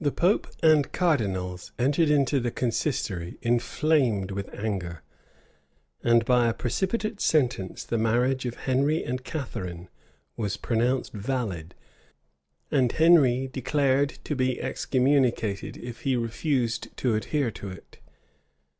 [0.00, 5.04] The pope and cardinals entered into the consistory inflamed with anger;
[6.02, 9.88] and by a precipitate sentence the marriage of Henry and Catharine
[10.36, 11.76] was pronounced valid,
[12.72, 18.00] and Henry declared to be excommunicated if he refused to adhere to it.